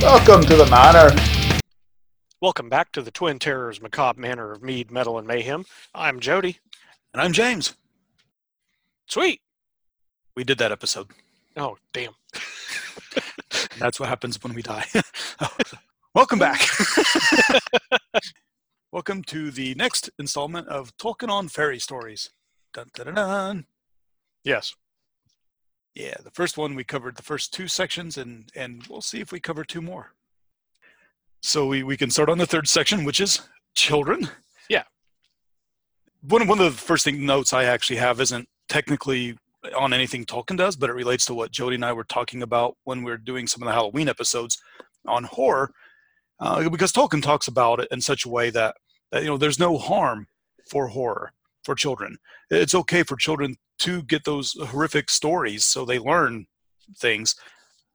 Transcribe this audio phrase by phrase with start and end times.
[0.00, 1.14] Welcome to the manor.
[2.40, 5.66] Welcome back to the Twin Terrors Macabre Manor of Mead, Metal, and Mayhem.
[5.94, 6.58] I'm Jody.
[7.12, 7.74] And I'm James.
[9.06, 9.42] Sweet.
[10.34, 11.08] We did that episode.
[11.56, 12.14] Oh, damn.
[13.78, 14.86] That's what happens when we die.
[15.42, 15.48] Oh,
[16.14, 16.60] welcome back.
[18.92, 22.30] Welcome to the next installment of Tolkien on Fairy Stories.
[22.74, 23.66] Dun, dun, dun, dun.
[24.44, 24.74] Yes.
[25.94, 29.32] Yeah, the first one we covered the first two sections, and and we'll see if
[29.32, 30.14] we cover two more.
[31.42, 33.40] So we, we can start on the third section, which is
[33.74, 34.28] children.
[34.68, 34.84] Yeah.
[36.22, 39.36] One one of the first thing notes I actually have isn't technically
[39.76, 42.76] on anything Tolkien does, but it relates to what Jody and I were talking about
[42.84, 44.58] when we are doing some of the Halloween episodes
[45.06, 45.72] on horror,
[46.40, 48.76] uh, because Tolkien talks about it in such a way that,
[49.10, 50.28] that you know there's no harm
[50.70, 51.32] for horror
[51.70, 52.16] for children.
[52.50, 56.46] It's okay for children to get those horrific stories so they learn
[56.98, 57.36] things.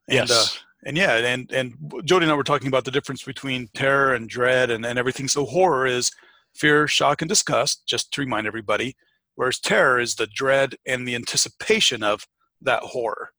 [0.07, 0.31] And, Yes.
[0.31, 1.73] uh, and yeah, and and
[2.05, 5.27] Jody and I were talking about the difference between terror and dread and, and everything.
[5.27, 6.09] So horror is
[6.53, 8.95] fear, shock, and disgust, just to remind everybody,
[9.35, 12.27] whereas terror is the dread and the anticipation of
[12.61, 13.31] that horror.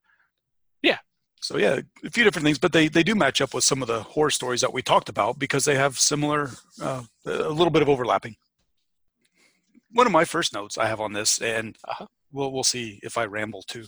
[0.82, 0.98] Yeah.
[1.40, 3.88] So yeah, a few different things, but they, they do match up with some of
[3.88, 6.50] the horror stories that we talked about because they have similar,
[6.82, 8.34] uh, a little bit of overlapping.
[9.96, 12.06] One of my first notes I have on this, and Uh-huh.
[12.30, 13.86] we'll we'll see if I ramble too.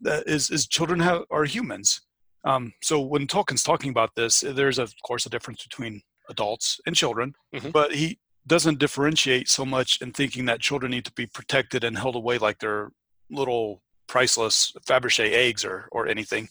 [0.00, 2.00] That is is children have, are humans.
[2.44, 6.94] Um, so when Tolkien's talking about this, there's of course a difference between adults and
[6.94, 7.72] children, Mhm.
[7.72, 11.98] but he doesn't differentiate so much in thinking that children need to be protected and
[11.98, 12.90] held away like they're
[13.28, 16.48] little priceless Fabergé eggs or or anything.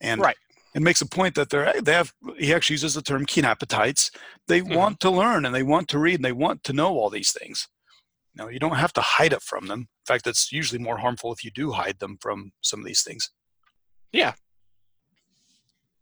[0.00, 0.36] And Right.
[0.74, 4.10] and makes a point that they're they have he actually uses the term keen appetites.
[4.48, 4.74] They Mhm.
[4.74, 7.30] want to learn and they want to read and they want to know all these
[7.32, 7.68] things.
[8.36, 9.80] No, you don't have to hide it from them.
[9.80, 13.02] In fact, it's usually more harmful if you do hide them from some of these
[13.02, 13.30] things.
[14.12, 14.34] Yeah.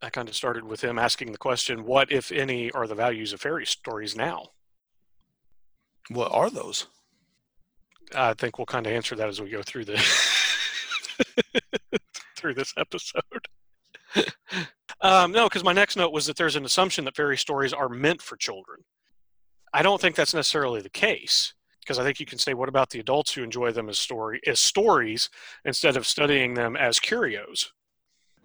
[0.03, 3.33] I kind of started with him asking the question what, if any, are the values
[3.33, 4.49] of fairy stories now?
[6.11, 6.89] What are those?
[8.15, 9.97] I think we'll kind of answer that as we go through the
[12.37, 13.23] through this episode.
[15.00, 17.89] um, no, because my next note was that there's an assumption that fairy stories are
[17.89, 18.81] meant for children.
[19.73, 22.91] I don't think that's necessarily the case because I think you can say, what about
[22.91, 25.28] the adults who enjoy them as story as stories
[25.65, 27.72] instead of studying them as curios?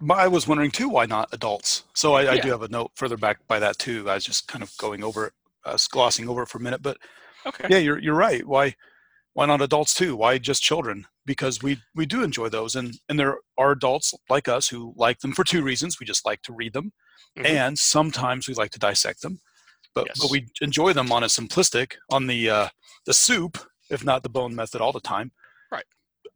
[0.08, 1.84] I was wondering too, why not adults?
[1.94, 4.08] So I, I do have a note further back by that too.
[4.08, 5.32] I was just kind of going over it,
[5.64, 6.82] uh, glossing over it for a minute.
[6.82, 6.96] But
[7.46, 7.66] Okay.
[7.68, 8.46] yeah, you're you're right.
[8.46, 8.74] Why
[9.34, 10.16] why not adults too?
[10.16, 11.06] Why just children?
[11.26, 15.20] Because we we do enjoy those, and and there are adults like us who like
[15.20, 15.98] them for two reasons.
[16.00, 16.92] We just like to read them,
[17.38, 17.46] Mhm.
[17.46, 19.40] and sometimes we like to dissect them.
[19.94, 20.18] But Yes.
[20.20, 22.68] but we enjoy them on a simplistic, on the uh,
[23.06, 23.58] the soup,
[23.90, 25.32] if not the bone method, all the time.
[25.72, 25.84] Right.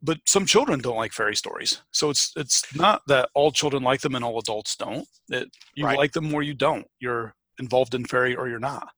[0.02, 4.00] But some children don't like fairy stories, so it's it's not that all children like
[4.00, 5.06] them and all adults don't.
[5.28, 5.96] It, you Right.
[5.96, 6.86] like them or you don't.
[6.98, 8.88] You're involved in fairy or you're not.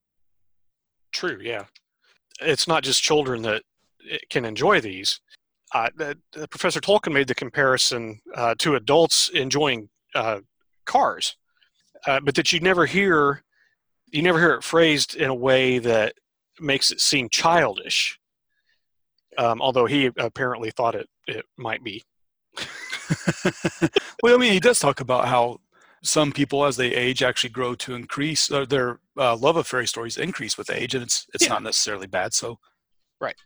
[1.12, 1.64] True, yeah.
[2.40, 3.62] It's not just children that
[4.10, 5.20] eh, can enjoy these.
[5.74, 6.16] Uh, the
[6.48, 10.40] Professor Tolkien made the comparison uh, to adults enjoying uh,
[10.86, 11.36] cars,
[12.06, 13.42] uh, but that you'd never hear
[14.16, 16.14] you never hear it phrased in a way that
[16.58, 18.18] makes it seem childish.
[19.38, 22.02] Um, although he apparently thought it it might be.
[24.22, 25.58] well, I mean, he does talk about how
[26.02, 29.86] some people, as they age, actually grow to increase uh, their uh, love of fairy
[29.86, 31.50] stories increase with age, and it's it's Yeah.
[31.50, 32.32] not necessarily bad.
[32.32, 32.58] So
[33.20, 33.36] right.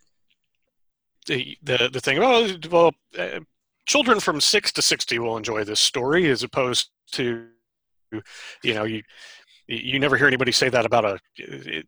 [1.27, 3.41] the the, the thing oh well uh,
[3.87, 7.49] children from 6 to 60 will enjoy this story as opposed to
[8.63, 9.03] you know you
[9.71, 11.87] you never hear anybody say that about a it,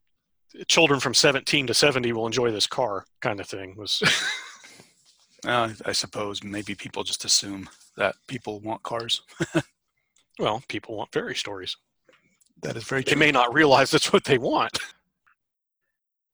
[0.68, 4.02] children from 17 to 70 will enjoy this car kind of thing was
[5.46, 9.22] uh, I suppose maybe people just assume that people want cars.
[10.38, 11.76] well people want fairy stories
[12.62, 14.78] That is very they may not realize that's what they want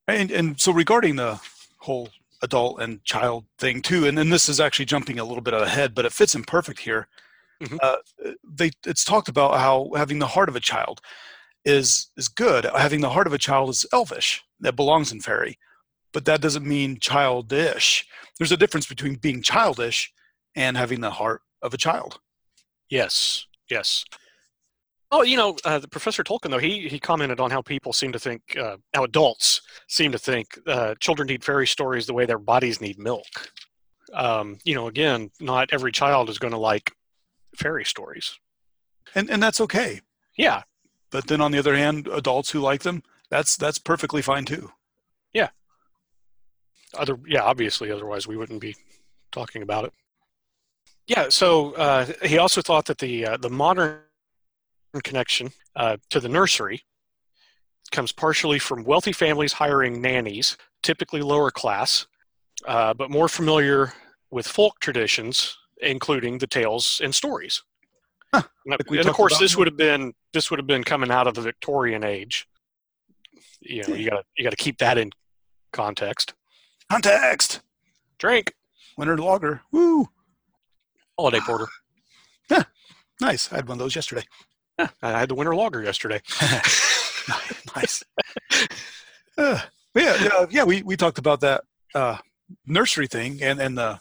[0.06, 1.41] And and so regarding the
[1.78, 2.09] whole
[2.42, 5.94] adult and child thing too, and then this is actually jumping a little bit ahead,
[5.94, 7.09] but it fits in perfect here.
[7.60, 7.78] Mhm.
[7.82, 7.97] Uh,
[8.44, 11.00] they it's talked about how having the heart of a child
[11.68, 12.65] is is good.
[12.65, 14.42] Having the heart of a child is elvish.
[14.60, 15.59] That belongs in fairy,
[16.12, 18.06] but that doesn't mean childish.
[18.38, 20.12] There's a difference between being childish
[20.56, 22.12] and having the heart of a child.
[22.91, 24.04] yes yes
[25.10, 28.12] oh you know uh, the professor tolkien though he he commented on how people seem
[28.12, 32.26] to think uh, how adults seem to think uh, children need fairy stories the way
[32.26, 33.32] their bodies need milk
[34.14, 36.86] um, you know again not every child is going to like
[37.62, 38.38] fairy stories
[39.14, 40.00] And and that's okay.
[40.36, 40.62] yeah
[41.10, 44.72] But then on the other hand, adults who like them, that's that's perfectly fine too.
[45.33, 45.49] Yeah.
[46.95, 48.75] Other yeah obviously otherwise we wouldn't be
[49.31, 49.93] talking about it
[51.07, 54.01] yeah so uh, he also thought that the uh, the modern
[55.05, 56.83] connection uh, to the nursery
[57.91, 62.07] comes partially from wealthy families hiring nannies, typically lower class,
[62.66, 63.93] uh, but more familiar
[64.31, 67.63] with folk traditions, including the tales and stories.
[68.33, 71.34] Huh, and, of course, this would have been this would have been coming out of
[71.34, 72.47] the Victorian age.
[73.60, 75.10] You know, you got to you got to keep that in
[75.72, 76.34] context.
[76.91, 77.60] Context.
[78.19, 78.54] Drink
[78.98, 79.63] Winter lager.
[79.72, 80.09] Woo.
[81.16, 81.69] holiday porter.
[82.51, 82.65] yeah.
[83.21, 83.51] Nice.
[83.53, 84.25] I had one of those yesterday.
[84.78, 86.21] I had the winter lager yesterday.
[87.77, 88.03] nice.
[89.36, 89.60] Uh,
[89.95, 90.65] yeah, yeah, yeah.
[90.65, 91.63] We we talked about that
[91.95, 92.16] uh,
[92.66, 94.01] nursery thing and and the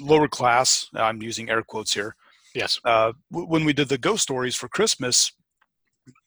[0.00, 0.88] lower class.
[0.94, 2.16] I'm using air quotes here.
[2.56, 2.80] Yes.
[2.86, 5.30] Uh, w- when we did the ghost stories for Christmas,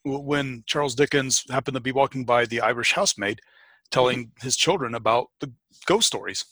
[0.05, 3.41] w- when Charles Dickens happened to be walking by the Irish housemaid,
[3.89, 5.51] telling his children about the
[5.87, 6.45] ghost stories.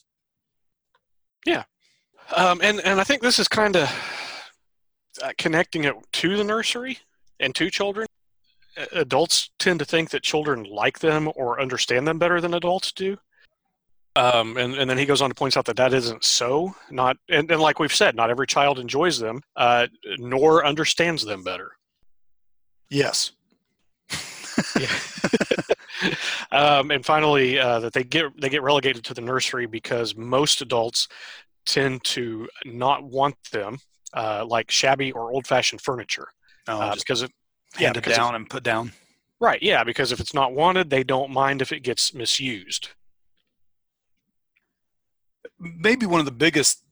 [1.46, 1.64] Yeah,
[2.36, 3.88] um, and and I think this is kind of
[5.22, 6.98] uh, connecting it to the nursery
[7.40, 8.08] and to children.
[8.94, 13.18] Adults tend to think that children like them or understand them better than adults do.
[14.18, 16.74] Um, and, and then he goes on to point out that that isn't so.
[16.90, 19.88] Not and, and like we've said, not every child enjoys them, uh,
[20.18, 21.74] nor understands them better.
[22.90, 23.32] Yes.
[26.52, 30.62] um, and finally, uh, that they get they get relegated to the nursery because most
[30.62, 31.08] adults
[31.68, 33.78] tend to not want them,
[34.14, 36.30] uh, like shabby or old-fashioned furniture,
[36.68, 37.32] No, uh, because it,
[37.78, 38.94] yeah, hand it because down and put down.
[39.40, 42.90] right, yeah, because if it's not wanted, they don't mind if it gets misused.
[45.60, 46.84] Maybe one of the biggest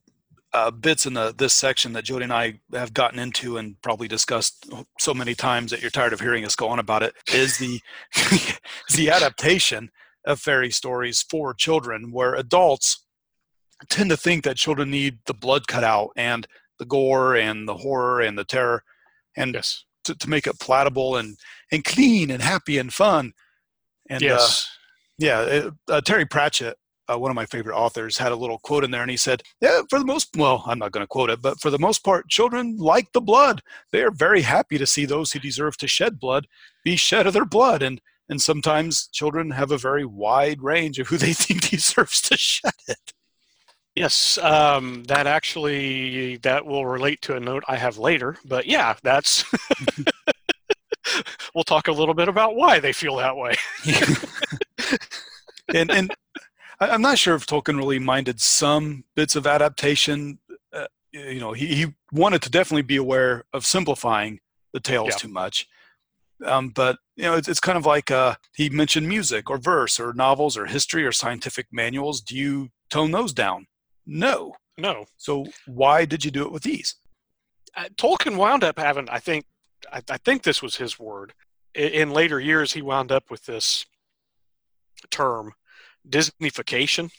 [0.52, 4.08] uh, bits in the, this section that Jody and I have gotten into and probably
[4.08, 7.58] discussed so many times that you're tired of hearing us go on about it is
[7.58, 7.80] the
[8.94, 9.90] the adaptation
[10.24, 13.04] of fairy stories for children, where adults
[13.88, 16.46] tend to think that children need the blood cut out and
[16.78, 18.82] the gore and the horror and the terror,
[19.36, 21.36] and Yes, to, to make it palatable and
[21.70, 23.32] and clean and happy and fun.
[24.08, 24.68] And uh, yes,
[25.18, 26.76] yeah, it, uh, Terry Pratchett,
[27.12, 29.42] uh, one of my favorite authors, had a little quote in there, and he said,
[29.60, 32.04] "Yeah, for the most, well, I'm not going to quote it, but for the most
[32.04, 33.62] part, children like the blood.
[33.92, 36.46] They are very happy to see those who deserve to shed blood
[36.84, 41.08] be shed of their blood, and and sometimes children have a very wide range of
[41.08, 43.12] who they think deserves to shed it.
[43.94, 44.38] yes.
[44.38, 49.44] Um, that actually that will relate to a note I have later, but yeah, that's.
[51.54, 53.54] we'll talk a little bit about why they feel that way.
[55.74, 56.14] and and
[56.80, 60.38] I- I'm not sure if Tolkien really minded some bits of adaptation.
[60.72, 64.40] Uh, you know, he, he wanted to definitely be aware of simplifying
[64.72, 65.16] the tales Yeah.
[65.16, 65.66] too much.
[66.44, 69.98] Um, but you know, it's, it's kind of like uh, he mentioned music or verse
[69.98, 72.20] or novels or history or scientific manuals.
[72.20, 73.66] Do you tone those down?
[74.04, 74.54] No.
[74.78, 76.96] No, So why did you do it with these?
[77.74, 79.46] uh, Tolkien wound up having, I think,
[79.90, 81.32] I, I think this was his word.
[81.74, 83.86] In, in later years, he wound up with this
[85.10, 85.52] term,
[86.08, 87.10] Disneyfication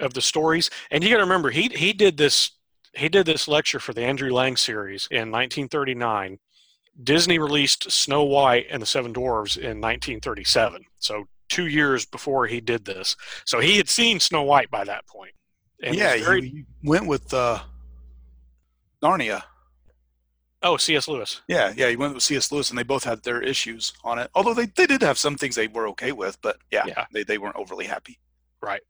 [0.00, 0.70] of the stories.
[0.90, 2.52] And you got to remember, he he did this
[2.96, 6.38] he did this lecture for the Andrew Lang series in 1939.
[7.02, 10.84] Disney released Snow White and the Seven Dwarves in 1937.
[11.00, 13.16] So two years before he did this.
[13.44, 15.32] So he had seen Snow White by that point.
[15.82, 17.60] And yeah, very, you, you went with uh,
[19.02, 19.42] Narnia.
[20.64, 21.06] Oh, C.S.
[21.06, 21.42] Lewis.
[21.46, 22.50] Yeah, yeah, you went with C.S.
[22.50, 24.30] Lewis, and they both had their issues on it.
[24.34, 27.06] Although they, they did have some things they were okay with, but yeah, Yeah.
[27.12, 28.18] They, they weren't overly happy.
[28.60, 28.80] Right.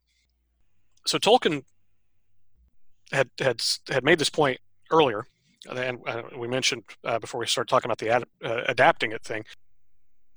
[1.07, 1.65] So Tolkien
[3.13, 4.59] had had had made this point
[4.91, 5.27] earlier,
[5.71, 9.23] and uh, we mentioned uh, before we started talking about the ad, uh, adapting it
[9.23, 9.45] thing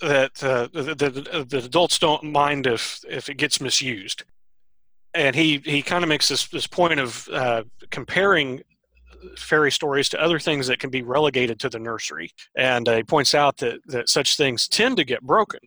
[0.02, 4.24] that uh, the, the, the adults don't mind if if it gets misused,
[5.14, 8.62] and he he kind of makes this this point of uh, comparing
[9.38, 13.04] fairy stories to other things that can be relegated to the nursery, and uh, he
[13.04, 15.60] points out that that such things tend to get broken,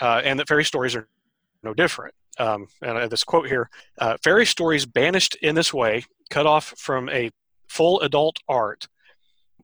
[0.00, 1.08] uh, and that fairy stories are
[1.62, 2.14] no different.
[2.38, 3.68] Um, and have this quote here
[3.98, 7.30] uh, Fairy stories banished in this way, cut off from a
[7.68, 8.86] full adult art,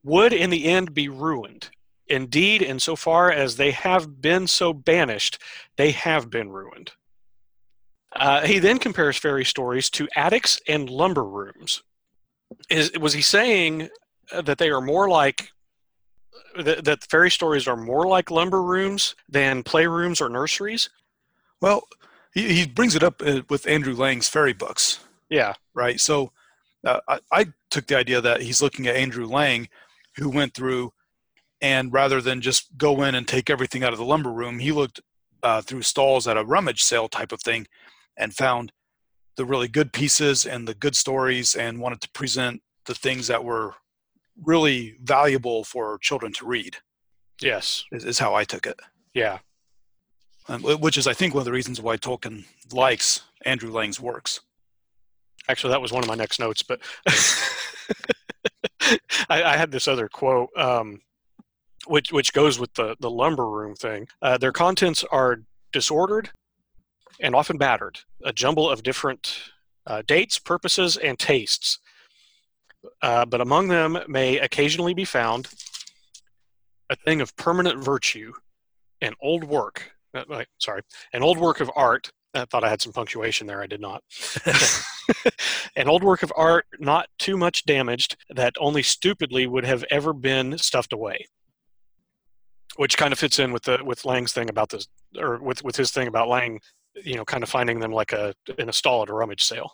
[0.03, 1.71] would in the end be ruined.
[2.07, 5.41] Indeed, insofar as they have been so banished,
[5.77, 6.93] they have been ruined.
[8.15, 11.83] Uh, he then compares fairy stories to attics and lumber rooms.
[12.71, 13.89] Is, was he saying
[14.33, 15.51] that they are more like
[16.57, 20.89] that, that fairy stories are more like lumber rooms than playrooms or nurseries?
[21.61, 21.83] Well,
[22.33, 26.01] he, he brings it up uh, with Andrew Lang's fairy books, Yeah, right?
[26.01, 26.33] So
[26.85, 29.69] uh, I, I took the idea that he's looking at Andrew Lang,
[30.17, 30.93] who went through,
[31.61, 34.73] and rather than just go in and take everything out of the lumber room, he
[34.73, 35.01] looked
[35.43, 37.67] uh, through stalls at a rummage sale type of thing
[38.17, 38.73] and found
[39.37, 43.45] the really good pieces and the good stories and wanted to present the things that
[43.45, 43.75] were
[44.43, 46.77] really valuable for children to read.
[47.41, 48.79] Yes, is, is how I took it.
[49.13, 49.39] Yeah,
[50.49, 54.41] um, which is I think one of the reasons why Tolkien likes Andrew Lang's works.
[55.49, 56.81] Actually, that was one of my next notes, but
[59.29, 61.01] I, I, had this other quote, um,
[61.87, 64.09] which which goes with the the lumber room thing.
[64.23, 65.41] Uh, their contents are
[65.73, 66.31] disordered
[67.21, 69.39] and often battered, a jumble of different
[69.87, 71.79] uh, dates, purposes, and tastes.
[73.03, 75.49] Uh, but among them may occasionally be found
[76.91, 78.33] a thing of permanent virtue,
[79.01, 79.93] an old work.
[80.15, 82.11] Uh, sorry, an old work of art.
[82.35, 83.63] I thought I had some punctuation there.
[83.63, 84.03] I did not.
[85.77, 90.13] an old work of art not too much damaged that only stupidly would have ever
[90.13, 91.27] been stuffed away
[92.77, 95.77] which kind of fits in with the with Lang's thing about this, or with with
[95.77, 96.61] his thing about Lang,
[97.03, 99.73] you know, kind of finding them like a in a stall at a rummage sale.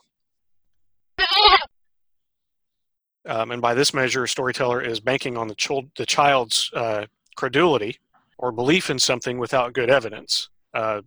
[3.27, 7.05] Um, and by this measure, storyteller is banking on the, the child's uh,
[7.37, 7.99] credulity
[8.39, 10.49] or belief in something without good evidence.
[10.73, 11.03] Uh,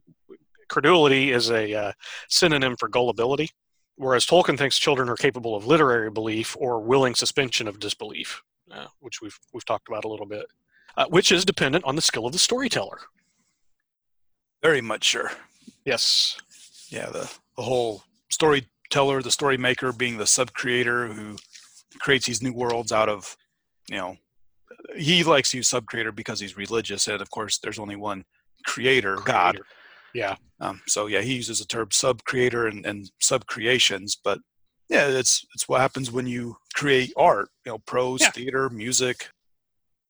[0.70, 1.92] credulity is a uh,
[2.30, 3.50] synonym for gullibility,
[3.96, 8.86] whereas Tolkien thinks children are capable of literary belief or willing suspension of disbelief, uh,
[9.00, 10.46] which we've we've talked about a little bit
[10.98, 13.00] uh, which is dependent on the skill of the storyteller.
[14.62, 15.32] Very much sure.
[15.86, 16.38] Yes.
[16.90, 21.38] Yeah, the, the whole storyteller, the story maker being the sub creator who
[22.00, 23.36] creates these new worlds out of,
[23.90, 24.18] you know,
[24.96, 27.08] he likes to use sub creator because he's religious.
[27.08, 28.24] And of course, there's only one
[28.66, 29.32] creator, creator.
[29.32, 29.60] God.
[30.14, 30.36] Yeah.
[30.60, 34.40] Um, so yeah, he uses the term sub creator and, and sub creations, but
[34.90, 37.50] yeah, it's it's what happens when you create art.
[37.66, 38.32] You know, prose, yeah.
[38.32, 39.30] theater, music,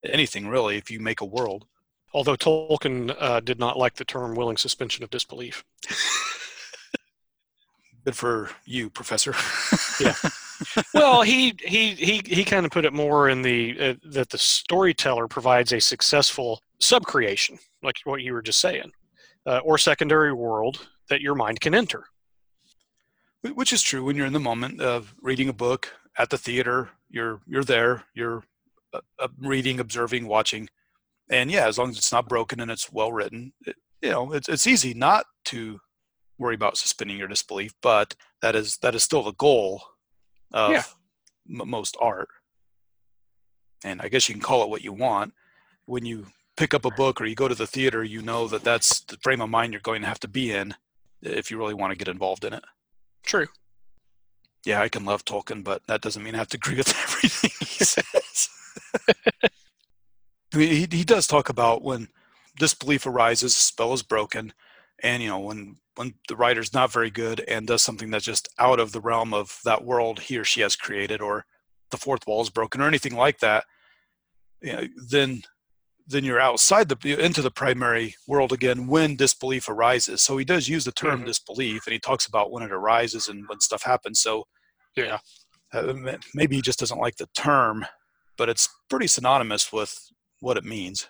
[0.03, 1.65] anything really if you make a world.
[2.13, 5.63] Although Tolkien uh, did not like the term willing suspension of disbelief.
[8.05, 9.33] Good for you, Professor.
[9.99, 10.15] yeah.
[10.93, 14.37] Well, he he he he kind of put it more in the uh, that the
[14.37, 18.91] storyteller provides a successful subcreation, like what you were just saying,
[19.45, 22.05] uh, or secondary world that your mind can enter.
[23.41, 26.89] Which is true when you're in the moment of reading a book at the theater.
[27.09, 28.03] You're you're there.
[28.13, 28.43] You're
[28.93, 30.69] uh, reading, observing, watching,
[31.29, 34.33] and yeah, as long as it's not broken and it's well written, it, you know,
[34.33, 35.79] it's it's easy not to
[36.37, 39.83] worry about suspending your disbelief, but that is that is still the goal
[40.51, 40.83] of yeah.
[41.49, 42.29] m- most art.
[43.83, 45.33] And I guess you can call it what you want.
[45.85, 48.63] When you pick up a book or you go to the theater, you know that
[48.63, 50.75] that's the frame of mind you're going to have to be in
[51.21, 52.63] if you really want to get involved in it.
[53.23, 53.47] True.
[54.65, 57.51] Yeah, I can love Tolkien, but that doesn't mean I have to agree with everything
[57.59, 58.49] he says.
[60.53, 62.09] I mean, he, he does talk about when
[62.57, 64.53] disbelief arises, spell is broken,
[65.01, 68.49] and you know when when the writer's not very good and does something that's just
[68.57, 71.45] out of the realm of that world he or she has created, or
[71.91, 73.65] the fourth wall is broken, or anything like that,
[74.61, 75.43] you know, then
[76.05, 80.21] then you're outside the into the primary world again when disbelief arises.
[80.21, 81.27] So he does use the term mm-hmm.
[81.27, 84.19] disbelief, and he talks about when it arises and when stuff happens.
[84.19, 84.45] So
[84.95, 85.19] yeah,
[85.73, 85.93] uh,
[86.35, 87.85] maybe he just doesn't like the term
[88.37, 90.11] but it's pretty synonymous with
[90.43, 91.07] what it means.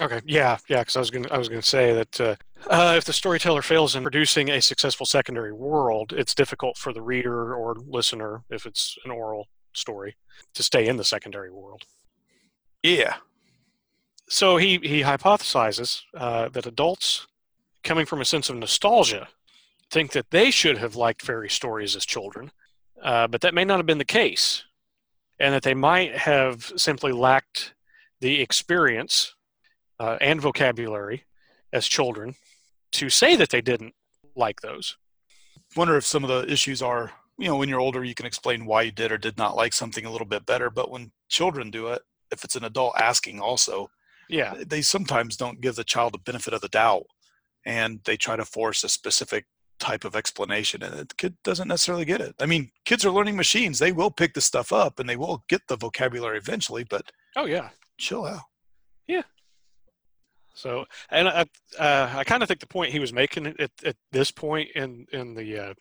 [0.00, 0.20] Okay.
[0.24, 0.58] Yeah.
[0.68, 0.80] Yeah.
[0.80, 1.30] Because I was going.
[1.30, 2.36] I was to say that uh,
[2.68, 7.02] uh, if the storyteller fails in producing a successful secondary world, it's difficult for the
[7.02, 10.16] reader or listener, if it's an oral story,
[10.54, 11.82] to stay in the secondary world.
[12.82, 13.16] Yeah.
[14.28, 17.26] So he he hypothesizes uh, that adults,
[17.82, 19.28] coming from a sense of nostalgia,
[19.90, 22.52] think that they should have liked fairy stories as children,
[23.02, 24.64] uh, but that may not have been the case
[25.40, 27.74] and that they might have simply lacked
[28.20, 29.34] the experience
[29.98, 31.24] uh, and vocabulary
[31.72, 32.34] as children
[32.92, 33.94] to say that they didn't
[34.36, 34.96] like those.
[35.76, 38.66] Wonder if some of the issues are, you know, when you're older, you can explain
[38.66, 40.68] why you did or did not like something a little bit better.
[40.68, 43.88] But when children do it, if it's an adult asking also,
[44.28, 47.06] yeah, they sometimes don't give the child the benefit of the doubt
[47.64, 49.46] and they try to force a specific
[49.80, 52.34] type of explanation and the kid doesn't necessarily get it.
[52.40, 53.78] I mean kids are learning machines.
[53.78, 57.46] They will pick the stuff up and they will get the vocabulary eventually but oh
[57.46, 57.70] yeah.
[57.98, 58.42] chill out.
[59.06, 59.22] Yeah.
[60.54, 61.46] So and i
[61.78, 65.06] uh, i kind of think the point he was making at, at this point in
[65.12, 65.74] in the uh,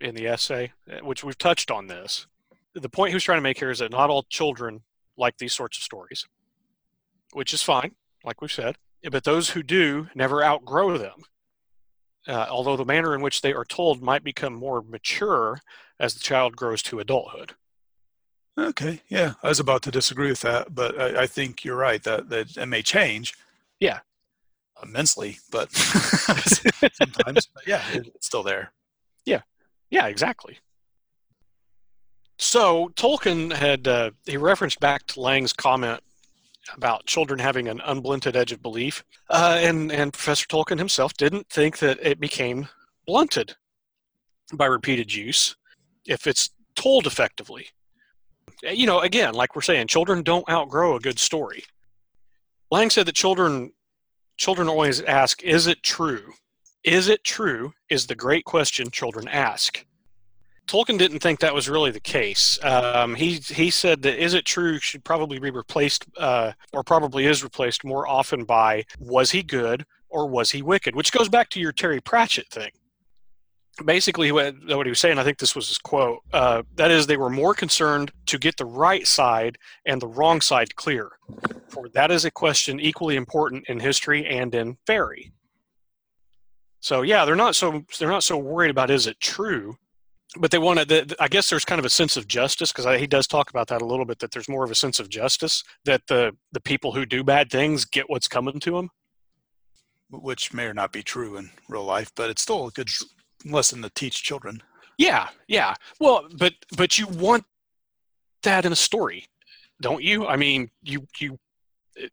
[0.00, 2.26] in the essay which we've touched on this
[2.74, 4.82] the point he was trying to make here is that not all children
[5.16, 6.26] like these sorts of stories
[7.32, 8.76] which is fine like we've said
[9.10, 11.24] but those who do never outgrow them
[12.28, 15.60] uh, although the manner in which they are told might become more mature
[15.98, 17.54] as the child grows to adulthood.
[18.58, 22.02] Okay, yeah, I was about to disagree with that, but I, I think you're right
[22.02, 23.34] that, that it may change.
[23.78, 24.00] Yeah,
[24.82, 28.72] immensely, but sometimes, but yeah, it's still there.
[29.24, 29.42] Yeah,
[29.90, 30.58] yeah, exactly.
[32.38, 36.02] So Tolkien had uh, he referenced back to Lang's comment
[36.74, 41.48] about children having an unblunted edge of belief, uh, and and Professor Tolkien himself didn't
[41.48, 42.68] think that it became
[43.06, 43.56] blunted
[44.54, 45.56] by repeated use
[46.06, 47.68] if it's told effectively.
[48.62, 51.64] You know, again, like we're saying, children don't outgrow a good story.
[52.70, 53.72] Lang said that children
[54.36, 56.34] children always ask, "Is it true?"
[56.82, 57.74] Is it true?
[57.90, 59.84] Is the great question children ask.
[60.70, 62.56] Tolkien didn't think that was really the case.
[62.62, 67.26] Um, he he said that "Is it true?" should probably be replaced, uh, or probably
[67.26, 71.48] is replaced more often by "Was he good?" or "Was he wicked?" Which goes back
[71.50, 72.70] to your Terry Pratchett thing.
[73.84, 76.20] Basically, what, what he was saying, I think this was his quote.
[76.32, 80.40] Uh, that is, they were more concerned to get the right side and the wrong
[80.40, 81.10] side clear,
[81.68, 85.32] for that is a question equally important in history and in fairy.
[86.78, 89.76] So yeah, they're not so they're not so worried about is it true
[90.38, 93.06] but they wanted the, i guess there's kind of a sense of justice because he
[93.06, 95.64] does talk about that a little bit that there's more of a sense of justice
[95.84, 98.90] that the the people who do bad things get what's coming to them
[100.10, 102.88] which may or not be true in real life but it's still a good
[103.44, 104.62] lesson to teach children.
[104.98, 105.74] Yeah yeah.
[105.98, 107.44] Well but but you want
[108.42, 109.26] that in a story
[109.80, 110.26] don't you?
[110.26, 111.38] I mean you you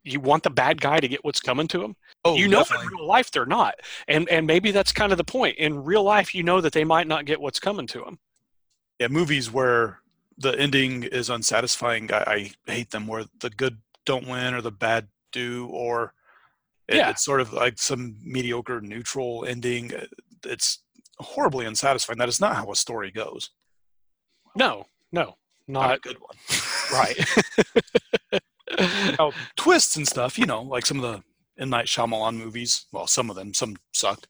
[0.03, 1.95] you want the bad guy to get what's coming to him.
[2.25, 2.87] Oh, you know definitely.
[2.87, 3.75] in real life they're not,
[4.07, 5.57] and and maybe that's kind of the point.
[5.57, 8.19] In real life, you know that they might not get what's coming to them.
[8.99, 9.99] Yeah, movies where
[10.37, 13.07] the ending is unsatisfying, I, I hate them.
[13.07, 16.13] Where the good don't win or the bad do, or
[16.87, 17.09] it, yeah.
[17.09, 19.91] it's sort of like some mediocre neutral ending.
[20.45, 20.79] It's
[21.19, 22.19] horribly unsatisfying.
[22.19, 23.51] That is not how a story goes.
[24.55, 26.37] No, no, not, not a good one.
[26.91, 27.17] right.
[28.77, 31.23] now, oh, twists and stuff, you know, like some of the
[31.59, 32.85] M Night Shyamalan movies.
[32.91, 34.27] Well, some of them, some sucked.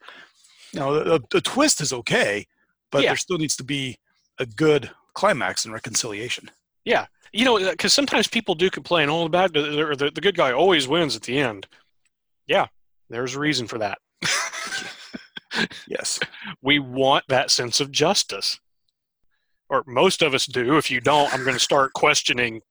[0.74, 2.46] You know, the, the twist is okay,
[2.92, 3.10] but yeah.
[3.10, 3.98] there still needs to be
[4.40, 6.52] a good climax and reconciliation.
[6.86, 10.22] Yeah, you know, uh, because sometimes people do complain, "Oh, the bad, the, the, the
[10.22, 11.68] good guy always wins at the end."
[12.48, 12.68] Yeah,
[13.10, 13.98] there's a reason for that.
[15.88, 16.20] yes,
[16.62, 18.60] we want that sense of justice,
[19.70, 20.78] or most of us do.
[20.78, 22.62] If you don't, I'm going to start questioning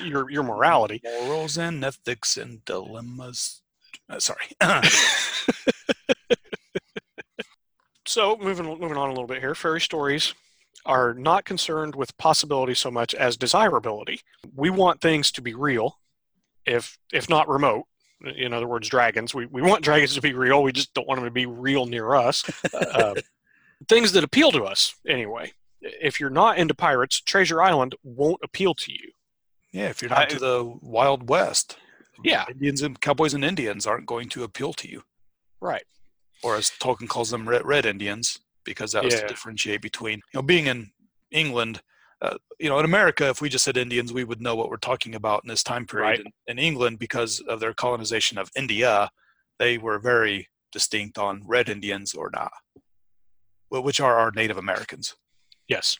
[0.00, 3.62] your your morality, morals and ethics and dilemmas.
[4.08, 4.46] Uh, sorry.
[8.06, 10.34] so moving moving on a little bit here, fairy stories
[10.86, 14.20] are not concerned with possibility so much as desirability.
[14.54, 15.98] We want things to be real,
[16.66, 17.86] if if not remote.
[18.36, 19.34] In other words, dragons.
[19.34, 20.62] We we want dragons to be real.
[20.62, 22.44] We just don't want them to be real near us.
[22.72, 23.14] uh,
[23.88, 25.52] things that appeal to us anyway.
[25.80, 29.12] If you're not into pirates, Treasure Island won't appeal to you.
[29.74, 31.78] Yeah, if you're not I, to the Wild West,
[32.22, 35.02] yeah, Indians and cowboys and Indians aren't going to appeal to you,
[35.60, 35.82] right?
[36.44, 39.22] Or as Tolkien calls them, red, red Indians, because that was yeah.
[39.22, 40.92] to differentiate between you know being in
[41.32, 41.82] England.
[42.22, 44.76] Uh, you know, in America, if we just said Indians, we would know what we're
[44.76, 46.06] talking about in this time period.
[46.06, 46.20] Right.
[46.20, 49.10] In, in England, because of their colonization of India,
[49.58, 52.52] they were very distinct on red Indians or not,
[53.70, 55.16] which are our Native Americans.
[55.66, 55.98] Yes.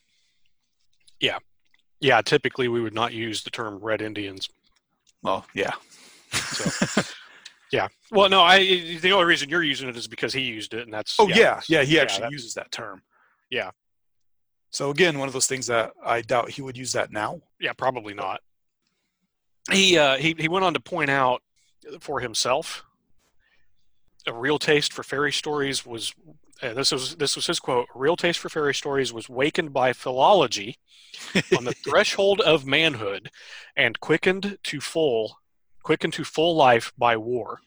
[1.19, 1.39] Yeah
[2.05, 4.51] yeah, typically we would not use the term red Indians.
[5.23, 5.73] Well, yeah.
[6.33, 7.03] So,
[7.73, 7.89] yeah.
[8.11, 8.59] Well, no, I
[9.01, 11.17] the only reason you're using it is because he used it, and that's.
[11.19, 13.03] Oh yeah, yeah, yeah he actually yeah, uses that term.
[13.51, 13.71] Yeah.
[14.71, 17.41] So again, one of those things that I doubt he would use that now.
[17.59, 18.41] Yeah, probably not.
[19.73, 21.43] He uh, he he went on to point out
[22.01, 22.85] for himself
[24.27, 26.15] a real taste for fairy stories was
[26.63, 29.93] uh, this was this was his quote real taste for fairy stories was wakened by
[29.93, 30.79] philology
[31.57, 33.31] on the threshold of manhood
[33.77, 35.39] and quickened to full
[35.83, 37.61] quickened to full life by war.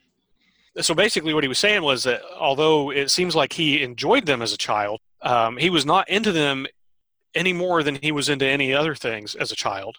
[0.79, 4.41] So basically what he was saying was that although it seems like he enjoyed them
[4.41, 6.67] as a child um, he was not into them
[7.33, 9.97] any more than he was into any other things as a child.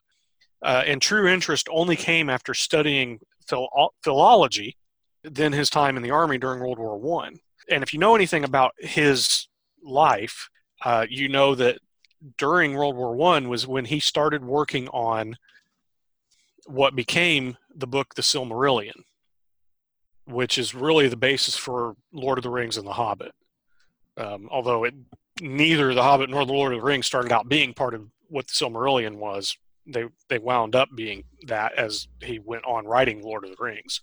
[0.62, 4.77] Uh, and true interest only came after studying phil- philology
[5.22, 7.38] than his time in the army during world war one
[7.70, 9.48] and if you know anything about his
[9.83, 10.48] life,
[10.85, 11.78] uh, you know that
[12.37, 15.37] during World War One was when he started working on
[16.66, 19.02] what became the book The Silmarillion,
[20.26, 23.33] which is really the basis for Lord of the Rings and The Hobbit.
[24.16, 24.94] Um, although it
[25.40, 28.46] neither The Hobbit nor The Lord of the Rings started out being part of what
[28.46, 29.57] the Silmarillion was.
[29.87, 34.02] They they wound up being that as he went on writing Lord of the Rings,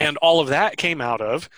[0.00, 1.48] and all of that came out of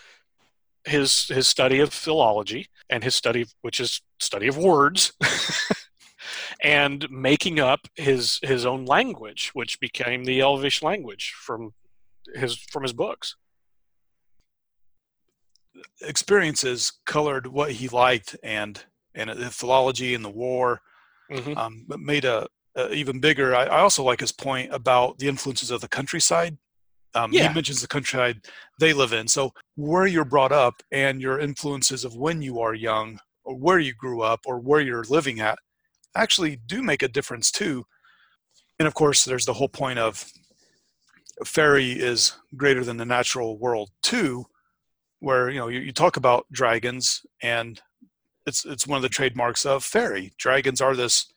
[0.85, 5.13] his his study of philology and his study, which is study of words,
[6.63, 11.73] and making up his his own language, which became the Elvish language from
[12.35, 13.37] his from his books.
[16.03, 20.81] Experiences colored what he liked, and and the philology and the war.
[21.31, 21.57] Mhm.
[21.57, 23.55] um, but made a, a even bigger.
[23.57, 26.59] I, I also like his point about the influences of the countryside.
[27.15, 27.49] Um, Yeah.
[27.49, 28.47] He mentions the countryside
[28.81, 29.29] they live in.
[29.29, 33.79] So where you're brought up and your influences of when you are young, or where
[33.79, 35.59] you grew up, or where you're living at,
[36.17, 37.85] actually do make a difference too.
[38.79, 40.25] And of course, there's the whole point of
[41.45, 44.47] fairy is greater than the natural world too,
[45.21, 47.81] where you know you, you talk about dragons and
[48.47, 50.33] it's it's one of the trademarks of fairy.
[50.39, 51.33] Dragons are this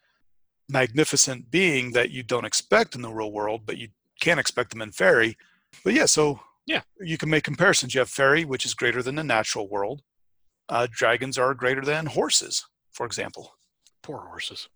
[0.70, 4.82] magnificent being that you don't expect in the real world, but you can't expect them
[4.82, 5.38] in fairy.
[5.84, 6.82] But yeah, so Yeah.
[7.00, 7.94] you can make comparisons.
[7.94, 10.02] You have fairy, which is greater than the natural world.
[10.70, 13.54] Uh, dragons are greater than horses, for example.
[14.04, 14.68] Poor horses.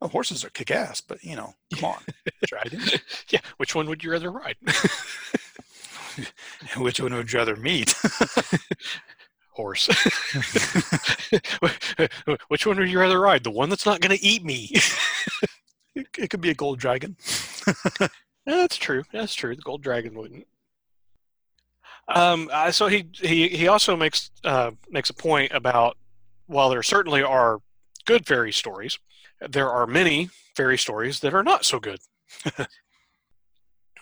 [0.00, 2.02] Well, horses are kick ass, but you know, come on,
[2.46, 2.92] dragons.
[3.30, 3.40] Yeah.
[3.56, 4.56] Which one would you rather ride?
[6.76, 7.94] Which one would you rather meet?
[9.52, 9.88] Horse.
[12.48, 13.44] Which one would you rather ride?
[13.44, 14.70] The one that's not going to eat me.
[15.94, 17.16] it, it could be a gold dragon.
[18.46, 19.04] That's true.
[19.12, 19.56] That's true.
[19.56, 20.46] The gold dragon wouldn't.
[22.08, 25.96] Um, uh, so he he he also makes uh, makes a point about
[26.46, 27.60] while there certainly are
[28.04, 28.98] good fairy stories,
[29.48, 32.00] there are many fairy stories that are not so good.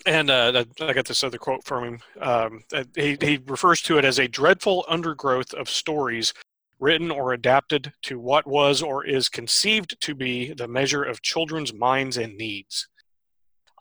[0.05, 1.99] and uh, I got this other quote from him.
[2.21, 2.63] Um,
[2.95, 6.33] he he refers to it as a dreadful undergrowth of stories
[6.79, 11.73] written or adapted to what was or is conceived to be the measure of children's
[11.73, 12.87] minds and needs.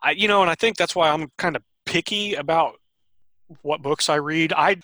[0.03, 2.75] I, you know, and I think that's why I'm kind of picky about
[3.63, 4.53] what books I read.
[4.53, 4.77] I,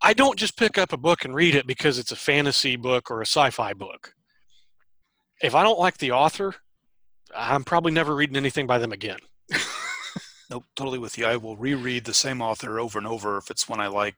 [0.00, 3.10] I don't just pick up a book and read it because it's a fantasy book
[3.10, 4.14] or a sci-fi book.
[5.42, 6.54] If I don't like the author,
[7.36, 9.18] I'm probably never reading anything by them again.
[10.48, 11.26] Nope, totally with you.
[11.26, 14.14] I will reread the same author over and over if it's one I like,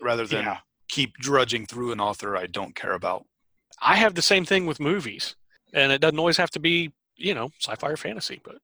[0.00, 0.58] rather than Yeah.
[0.88, 3.26] keep drudging through an author I don't care about.
[3.82, 5.36] I have the same thing with movies,
[5.74, 8.56] and it doesn't always have to be, you know, sci-fi or fantasy, but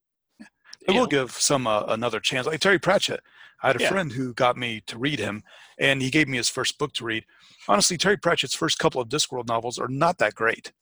[0.89, 2.47] I will give some uh, another chance.
[2.47, 3.21] Like Terry Pratchett,
[3.63, 3.89] I had a Yeah.
[3.89, 5.43] friend who got me to read him,
[5.79, 7.25] and he gave me his first book to read.
[7.69, 10.73] Honestly, Terry Pratchett's first couple of Discworld novels are not that great.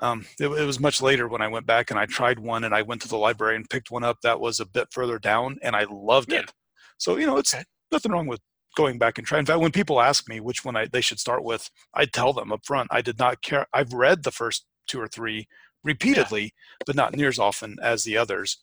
[0.00, 2.74] Um, it, it was much later when I went back and I tried one, and
[2.74, 5.58] I went to the library and picked one up that was a bit further down,
[5.62, 6.40] and I loved Yeah.
[6.40, 6.52] it.
[6.98, 7.64] So you know, it's Okay.
[7.92, 8.40] nothing wrong with
[8.76, 9.40] going back and trying.
[9.40, 12.32] In fact, when people ask me which one I, they should start with, I tell
[12.32, 13.66] them up front I did not care.
[13.72, 15.48] I've read the first two or three
[15.84, 16.54] repeatedly,
[16.86, 18.58] but not near as often as the others,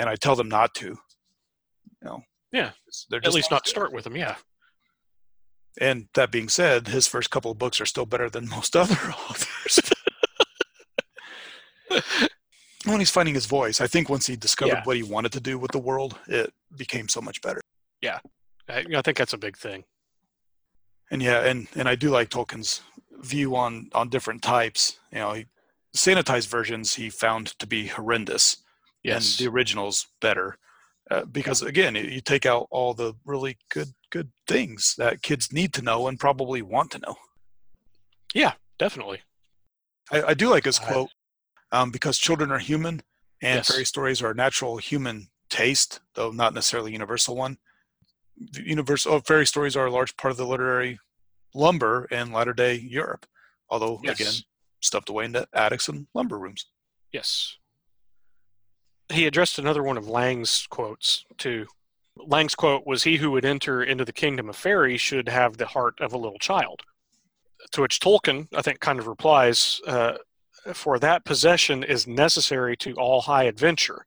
[0.00, 0.86] and I tell them not to.
[0.86, 0.96] You
[2.02, 2.70] know, Yeah.
[3.10, 4.16] they're at least not start with them.
[4.16, 4.36] Yeah,
[5.80, 8.94] And that being said, his first couple of books are still better than most other
[8.94, 9.78] authors.
[12.86, 14.82] when he's finding his voice, I think once he discovered Yeah.
[14.84, 17.60] what he wanted to do with the world, it became so much better.
[18.68, 19.82] I, I think that's a big thing.
[21.10, 22.82] And yeah, and and I do like Tolkien's
[23.20, 25.00] view on on different types.
[25.12, 25.46] You know, he,
[25.96, 28.58] sanitized versions he found to be horrendous,
[29.02, 30.58] Yes, and the originals better.
[31.10, 35.72] Uh, because again, you take out all the really good good things that kids need
[35.74, 37.16] to know and probably want to know.
[38.34, 39.22] Yeah, definitely.
[40.12, 41.10] I, I do like his quote
[41.72, 43.02] um, because children are human
[43.42, 43.68] and Yes.
[43.68, 47.58] fairy stories are a natural human taste, though not necessarily universal one.
[48.36, 50.98] The universal oh, fairy stories are a large part of the literary
[51.54, 53.26] lumber in latter day Europe,
[53.68, 54.20] although Yes.
[54.20, 54.34] again,
[54.80, 56.66] stuffed away in the attics and lumber rooms.
[57.12, 57.56] Yes.
[59.10, 61.66] He addressed another one of Lang's quotes too.
[62.16, 65.66] Lang's quote was, "He who would enter into the kingdom of fairy should have the
[65.66, 66.82] heart of a little child."
[67.72, 70.18] To which Tolkien, I think, kind of replies, uh,
[70.74, 74.06] "For that possession is necessary to all high adventure,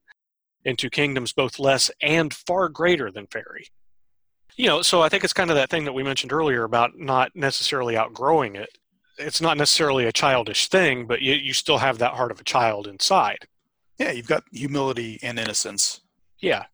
[0.64, 3.68] into kingdoms both less and far greater than fairy."
[4.56, 6.98] You know, so I think it's kind of that thing that we mentioned earlier about
[6.98, 8.78] not necessarily outgrowing it.
[9.18, 12.44] It's not necessarily a childish thing, but you, you still have that heart of a
[12.44, 13.48] child inside.
[14.00, 16.02] Yeah, you've got humility and innocence.
[16.40, 16.66] Yeah,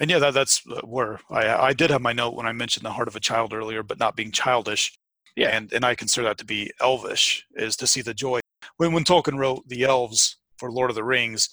[0.00, 2.84] And yeah, that, that's uh, where I, I did have my note when I mentioned
[2.84, 4.92] the heart of a child earlier, but not being childish.
[5.36, 5.48] Yeah.
[5.48, 8.40] And, and I consider that to be elvish, is to see the joy.
[8.78, 11.50] When, when Tolkien wrote the elves for Lord of the Rings,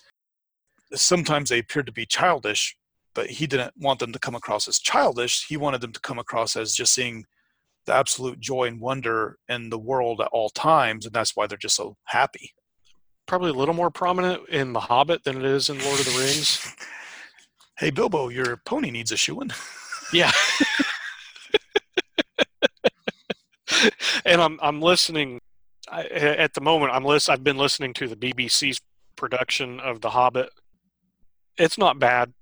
[0.93, 2.75] sometimes they appeared to be childish,
[3.13, 5.45] but he didn't want them to come across as childish.
[5.47, 7.25] He wanted them to come across as just seeing
[7.85, 11.05] the absolute joy and wonder in the world at all times.
[11.05, 12.53] And that's why they're just so happy.
[13.29, 16.19] Probably a little more prominent in The Hobbit than it is in Lord of the
[16.19, 16.75] Rings.
[17.77, 19.51] Hey, Bilbo, your pony needs a shoeing.
[20.11, 20.31] Yeah.
[24.25, 25.39] and I'm I'm listening
[25.87, 26.91] I, at the moment.
[26.93, 27.29] I'm list.
[27.29, 28.81] I've been listening to the BBC's
[29.15, 30.49] production of The Hobbit.
[31.57, 32.33] It's not bad.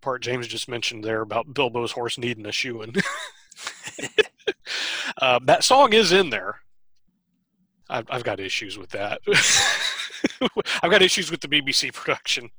[0.00, 2.94] Part James just mentioned there about Bilbo's horse needing a shoeing.
[5.18, 6.60] uh, that song is in there.
[7.90, 9.20] I've, I've got issues with that.
[10.82, 12.50] I've got issues with the BBC production.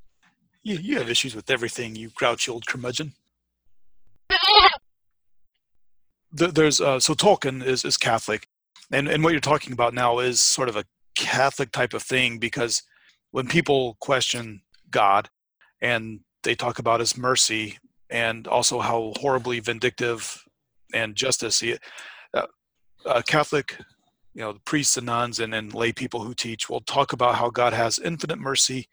[0.63, 3.13] You, you have issues with everything, you grouchy old curmudgeon.
[6.31, 8.47] There's uh, so Tolkien is is Catholic,
[8.91, 12.37] and and what you're talking about now is sort of a Catholic type of thing
[12.37, 12.83] because
[13.31, 15.29] when people question God
[15.81, 20.43] and they talk about His mercy and also how horribly vindictive
[20.93, 21.77] and justice he,
[22.33, 22.45] uh,
[23.05, 23.77] uh, Catholic,
[24.33, 27.35] you know, the priests and nuns and, and lay people who teach will talk about
[27.35, 28.87] how God has infinite mercy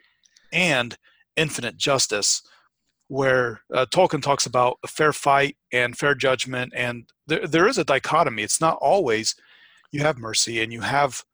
[0.53, 0.97] and
[1.37, 2.43] infinite justice
[3.09, 7.79] where uh, Tolkien talks about a fair fight and fair judgment, and there, there is
[7.79, 8.43] a dichotomy.
[8.43, 9.35] It's not always
[9.91, 11.25] you have mercy and you have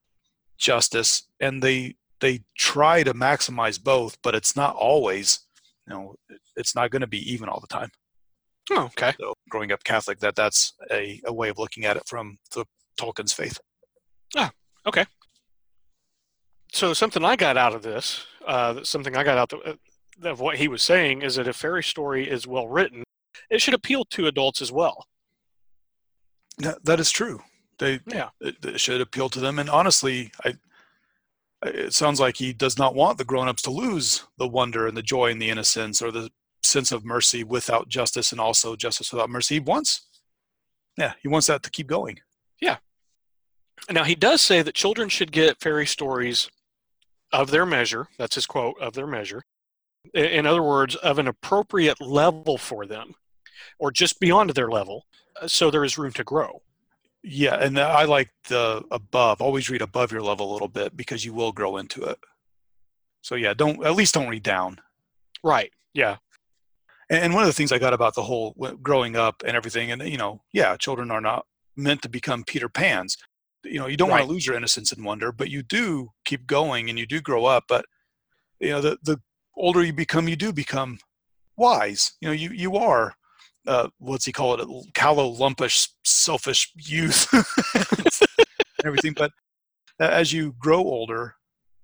[0.57, 5.41] justice, and they they try to maximize both, but it's not always.
[5.87, 6.15] You know,
[6.57, 7.91] it's not going to be even all the time.
[8.71, 9.13] Oh, okay.
[9.21, 12.65] So, growing up Catholic, that that's a, a way of looking at it from the
[12.99, 13.59] Tolkien's faith.
[14.37, 14.51] Ah,
[14.87, 15.05] okay.
[16.73, 19.79] So something I got out of this, uh, something I got out the,
[20.29, 23.05] of what he was saying is that if fairy story is well written,
[23.51, 25.07] it should appeal to adults as well.
[26.59, 27.41] That, that is true.
[27.79, 28.31] They yeah.
[28.41, 29.59] it, it should appeal to them.
[29.59, 30.55] And honestly, I
[31.65, 35.03] it sounds like he does not want the grown-ups to lose the wonder and the
[35.03, 36.31] joy and the innocence or the
[36.63, 39.55] sense of mercy without justice and also justice without mercy.
[39.55, 40.03] He wants,
[40.99, 42.21] yeah, he wants that to keep going.
[42.61, 42.77] Yeah.
[43.91, 46.51] Now he does say that children should get fairy stories
[47.33, 48.09] of their measure.
[48.19, 49.45] That's his quote of their measure
[50.13, 53.15] in other words, of an appropriate level for them,
[53.79, 55.07] or just beyond their level,
[55.41, 56.63] uh, so there is room to grow.
[57.23, 59.41] Yeah, and I like the above.
[59.41, 62.19] Always read above your level a little bit because you will grow into it.
[63.23, 64.79] So yeah, don't at least don't read down.
[65.43, 65.73] Right.
[65.95, 66.17] Yeah.
[67.09, 70.03] And one of the things I got about the whole growing up and everything, and
[70.03, 73.17] you know, yeah, children are not meant to become Peter Pans.
[73.65, 74.21] You know, you don't right.
[74.21, 77.21] want to lose your innocence and wonder, but you do keep going and you do
[77.21, 77.65] grow up.
[77.69, 77.85] But
[78.61, 79.21] you know, the the
[79.57, 80.99] older you become, you do become
[81.57, 82.13] wise.
[82.21, 83.15] You know, you you are
[83.67, 84.95] uh, what's he call it?
[84.95, 87.27] Callow, lumpish, selfish youth,
[88.85, 89.15] everything.
[89.17, 89.33] But
[89.99, 91.37] as you grow older,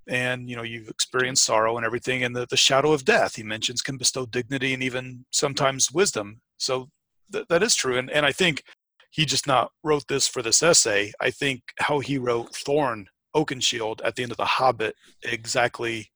[0.08, 3.42] and you know you've experienced sorrow and everything, and the the shadow of death he
[3.42, 6.40] mentions can bestow dignity and even sometimes wisdom.
[6.58, 6.90] So
[7.32, 8.64] th- that is true, and and I think
[9.10, 11.12] he just not wrote this for this essay.
[11.20, 16.10] I think how he wrote Thorin Oakenshield at the end of The Hobbit exactly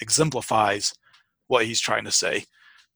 [0.00, 0.92] exemplifies
[1.46, 2.44] what he's trying to say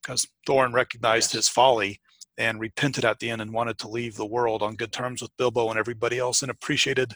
[0.03, 1.47] because Thorin recognized yes.
[1.47, 2.01] his folly
[2.39, 5.37] and repented at the end and wanted to leave the world on good terms with
[5.37, 7.15] Bilbo and everybody else and appreciated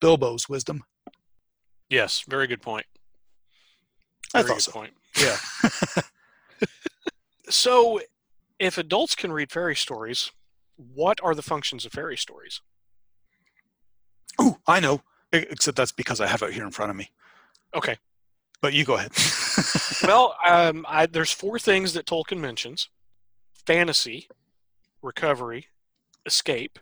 [0.00, 0.82] Bilbo's wisdom.
[1.90, 2.86] Yes, very good point.
[4.32, 4.72] Very I thought so.
[4.72, 4.94] Point.
[5.20, 5.36] Yeah.
[7.50, 8.00] so,
[8.58, 10.30] if adults can read fairy stories,
[10.76, 12.60] what are the functions of fairy stories?
[14.38, 15.02] Oh, I know.
[15.32, 17.10] Except that's because I have it here in front of me.
[17.74, 17.96] Okay.
[18.60, 19.12] But you go ahead.
[20.02, 22.88] well, um, I, there's four things that Tolkien mentions:
[23.66, 24.28] fantasy,
[25.00, 25.68] recovery,
[26.26, 26.78] escape,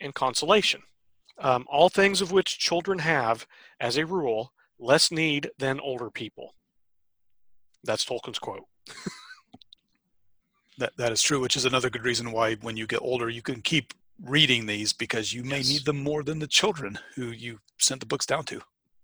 [0.00, 0.82] and consolation.
[1.38, 3.46] Um, all things of which children have,
[3.80, 6.54] as a rule, less need than older people.
[7.82, 8.64] That's Tolkien's quote.
[10.78, 13.42] that that is true, which is another good reason why when you get older you
[13.42, 15.68] can keep reading these because you may yes.
[15.68, 18.60] need them more than the children who you sent the books down to.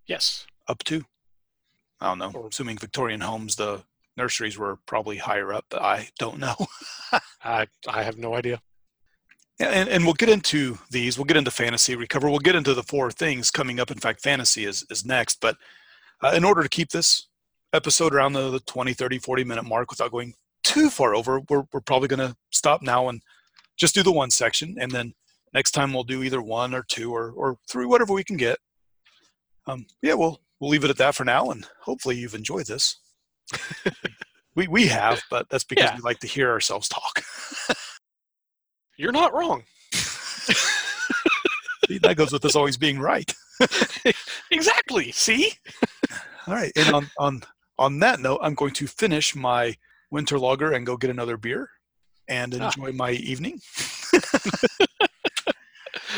[0.06, 0.46] Yes.
[0.68, 1.04] Up to.
[2.00, 2.48] I don't know.
[2.50, 3.82] Assuming Victorian homes, the
[4.16, 6.54] nurseries were probably higher up, but I don't know.
[7.44, 8.60] I I have no idea.
[9.58, 11.18] And, and we'll get into these.
[11.18, 12.30] We'll get into fantasy recover.
[12.30, 13.90] We'll get into the four things coming up.
[13.90, 15.38] In fact, fantasy is, is next.
[15.42, 15.56] But
[16.22, 17.28] uh, in order to keep this
[17.74, 21.64] episode around the, the 20, 30, 40 minute mark without going too far over, we're,
[21.72, 23.22] we're probably going to stop now and
[23.76, 24.76] just do the one section.
[24.78, 25.14] And then
[25.52, 28.58] next time we'll do either one or two or, or three, whatever we can get.
[29.66, 32.98] Um, yeah, we'll we'll leave it at that for now, and hopefully you've enjoyed this.
[34.54, 35.96] we we have, but that's because yeah.
[35.96, 37.22] we like to hear ourselves talk.
[38.96, 39.64] You're not wrong.
[41.88, 43.32] See, that goes with us always being right.
[44.50, 45.12] exactly.
[45.12, 45.52] See.
[46.46, 47.42] All right, and on on
[47.78, 49.76] on that note, I'm going to finish my
[50.10, 51.70] winter lager and go get another beer
[52.28, 52.66] and ah.
[52.66, 52.92] enjoy ah.
[52.92, 53.60] my evening.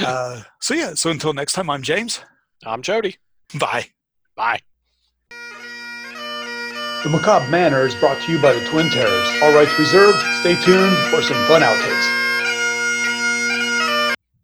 [0.00, 2.20] uh, so yeah, so until next time, I'm James.
[2.64, 3.16] I'm Jody.
[3.58, 3.86] Bye.
[4.36, 4.60] Bye.
[7.02, 9.28] The Macabre Manor is brought to you by the Twin Terrors.
[9.42, 10.18] All rights reserved.
[10.40, 12.22] Stay tuned for some fun outtakes.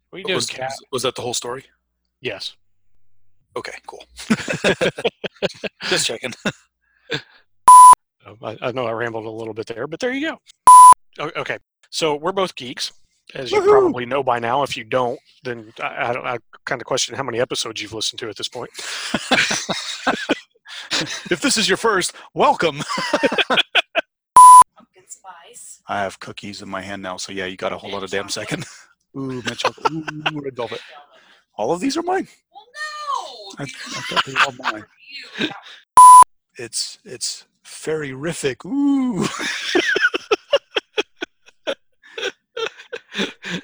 [0.09, 0.73] What are you doing, was, Cat?
[0.91, 1.63] Was that the whole story?
[2.19, 2.57] Yes.
[3.55, 4.03] Okay, cool.
[5.83, 6.33] Just checking.
[8.29, 10.29] Oh, I, I, know I rambled a little bit there, but there you
[11.19, 11.31] go.
[11.35, 11.57] Okay,
[11.89, 12.91] so we're both geeks,
[13.33, 13.71] as you Woo-hoo!
[13.71, 14.63] probably know by now.
[14.63, 18.19] If you don't, then I, I, I kind of question how many episodes you've listened
[18.19, 18.69] to at this point.
[21.29, 22.81] if this is your first, welcome.
[24.75, 25.81] Pumpkin spice.
[25.87, 28.11] I have cookies in my hand now, so yeah, you got a whole lot of
[28.11, 28.65] damn second.
[29.17, 29.91] Ooh, mint chocolate.
[29.91, 30.05] Ooh,
[30.41, 30.81] red velvet.
[31.55, 32.27] All of these are mine.
[32.53, 33.51] Well, no.
[33.57, 34.85] I, I thought they were all mine.
[36.57, 38.65] It's it's ferryrific.
[38.65, 39.27] Ooh.